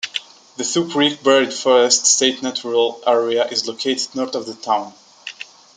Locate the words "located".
3.67-4.15